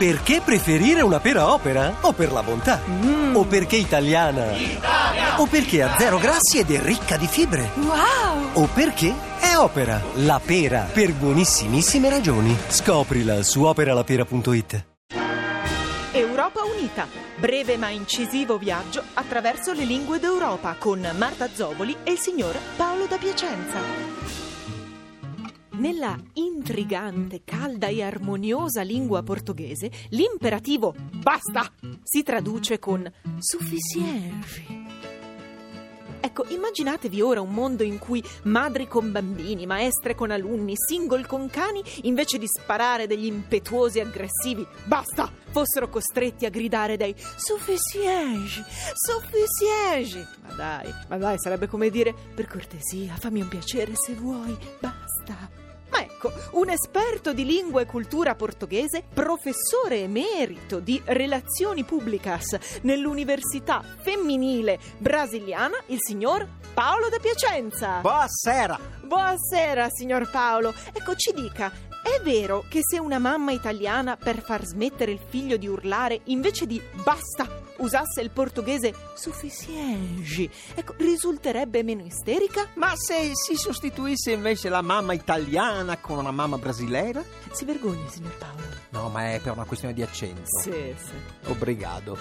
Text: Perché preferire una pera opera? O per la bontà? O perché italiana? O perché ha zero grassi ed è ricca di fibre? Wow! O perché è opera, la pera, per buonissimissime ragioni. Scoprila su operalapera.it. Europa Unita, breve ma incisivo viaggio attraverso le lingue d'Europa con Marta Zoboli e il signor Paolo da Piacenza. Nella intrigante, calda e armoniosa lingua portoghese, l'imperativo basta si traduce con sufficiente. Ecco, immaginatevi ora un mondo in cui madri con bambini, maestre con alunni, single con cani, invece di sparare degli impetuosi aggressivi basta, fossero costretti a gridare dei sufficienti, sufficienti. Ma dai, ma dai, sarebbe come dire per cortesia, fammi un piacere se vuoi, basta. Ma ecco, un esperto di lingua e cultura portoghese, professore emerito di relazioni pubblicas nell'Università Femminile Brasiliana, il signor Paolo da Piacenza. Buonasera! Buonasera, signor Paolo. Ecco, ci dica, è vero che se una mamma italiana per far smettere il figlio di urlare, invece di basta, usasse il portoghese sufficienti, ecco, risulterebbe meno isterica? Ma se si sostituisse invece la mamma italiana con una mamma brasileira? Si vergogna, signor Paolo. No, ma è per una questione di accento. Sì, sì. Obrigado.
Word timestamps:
Perché 0.00 0.40
preferire 0.42 1.02
una 1.02 1.20
pera 1.20 1.52
opera? 1.52 1.94
O 2.00 2.14
per 2.14 2.32
la 2.32 2.42
bontà? 2.42 2.80
O 3.34 3.44
perché 3.44 3.76
italiana? 3.76 4.46
O 5.36 5.44
perché 5.44 5.82
ha 5.82 5.94
zero 5.98 6.16
grassi 6.16 6.58
ed 6.58 6.70
è 6.70 6.80
ricca 6.80 7.18
di 7.18 7.26
fibre? 7.26 7.68
Wow! 7.74 8.48
O 8.54 8.68
perché 8.72 9.14
è 9.38 9.58
opera, 9.58 10.00
la 10.14 10.40
pera, 10.42 10.88
per 10.90 11.12
buonissimissime 11.12 12.08
ragioni. 12.08 12.56
Scoprila 12.68 13.42
su 13.42 13.62
operalapera.it. 13.62 14.86
Europa 16.12 16.62
Unita, 16.64 17.06
breve 17.36 17.76
ma 17.76 17.90
incisivo 17.90 18.56
viaggio 18.56 19.02
attraverso 19.12 19.74
le 19.74 19.84
lingue 19.84 20.18
d'Europa 20.18 20.76
con 20.78 21.06
Marta 21.18 21.46
Zoboli 21.52 21.94
e 22.04 22.12
il 22.12 22.18
signor 22.18 22.58
Paolo 22.74 23.04
da 23.04 23.18
Piacenza. 23.18 23.80
Nella 25.80 26.14
intrigante, 26.34 27.40
calda 27.42 27.86
e 27.86 28.02
armoniosa 28.02 28.82
lingua 28.82 29.22
portoghese, 29.22 29.90
l'imperativo 30.10 30.94
basta 31.22 31.72
si 32.02 32.22
traduce 32.22 32.78
con 32.78 33.10
sufficiente. 33.38 34.78
Ecco, 36.20 36.44
immaginatevi 36.48 37.22
ora 37.22 37.40
un 37.40 37.54
mondo 37.54 37.82
in 37.82 37.98
cui 37.98 38.22
madri 38.42 38.86
con 38.86 39.10
bambini, 39.10 39.64
maestre 39.64 40.14
con 40.14 40.30
alunni, 40.30 40.74
single 40.76 41.24
con 41.24 41.48
cani, 41.48 41.82
invece 42.02 42.36
di 42.36 42.46
sparare 42.46 43.06
degli 43.06 43.24
impetuosi 43.24 44.00
aggressivi 44.00 44.66
basta, 44.84 45.32
fossero 45.48 45.88
costretti 45.88 46.44
a 46.44 46.50
gridare 46.50 46.98
dei 46.98 47.14
sufficienti, 47.16 48.62
sufficienti. 48.92 50.28
Ma 50.42 50.52
dai, 50.52 50.94
ma 51.08 51.16
dai, 51.16 51.38
sarebbe 51.38 51.68
come 51.68 51.88
dire 51.88 52.14
per 52.34 52.48
cortesia, 52.48 53.14
fammi 53.16 53.40
un 53.40 53.48
piacere 53.48 53.92
se 53.94 54.12
vuoi, 54.12 54.54
basta. 54.78 55.68
Ma 55.90 56.00
ecco, 56.00 56.32
un 56.52 56.70
esperto 56.70 57.32
di 57.32 57.44
lingua 57.44 57.80
e 57.80 57.86
cultura 57.86 58.34
portoghese, 58.34 59.02
professore 59.12 60.00
emerito 60.00 60.78
di 60.78 61.00
relazioni 61.04 61.84
pubblicas 61.84 62.56
nell'Università 62.82 63.82
Femminile 64.00 64.78
Brasiliana, 64.98 65.76
il 65.86 65.98
signor 66.00 66.46
Paolo 66.72 67.08
da 67.08 67.18
Piacenza. 67.18 68.00
Buonasera! 68.00 68.98
Buonasera, 69.10 69.88
signor 69.90 70.30
Paolo. 70.30 70.72
Ecco, 70.92 71.16
ci 71.16 71.32
dica, 71.32 71.72
è 72.02 72.20
vero 72.22 72.64
che 72.68 72.80
se 72.82 72.98
una 72.98 73.18
mamma 73.18 73.52
italiana 73.52 74.16
per 74.16 74.42
far 74.42 74.64
smettere 74.64 75.12
il 75.12 75.20
figlio 75.26 75.56
di 75.56 75.66
urlare, 75.66 76.20
invece 76.24 76.66
di 76.66 76.80
basta, 77.02 77.46
usasse 77.78 78.20
il 78.20 78.30
portoghese 78.30 78.94
sufficienti, 79.14 80.50
ecco, 80.74 80.94
risulterebbe 80.98 81.82
meno 81.82 82.04
isterica? 82.04 82.66
Ma 82.74 82.92
se 82.96 83.32
si 83.34 83.56
sostituisse 83.56 84.32
invece 84.32 84.68
la 84.68 84.82
mamma 84.82 85.12
italiana 85.12 85.98
con 85.98 86.18
una 86.18 86.30
mamma 86.30 86.58
brasileira? 86.58 87.22
Si 87.52 87.64
vergogna, 87.64 88.08
signor 88.08 88.36
Paolo. 88.36 88.58
No, 88.90 89.08
ma 89.08 89.32
è 89.34 89.40
per 89.40 89.52
una 89.52 89.64
questione 89.64 89.94
di 89.94 90.02
accento. 90.02 90.42
Sì, 90.62 90.94
sì. 90.96 91.50
Obrigado. 91.50 92.18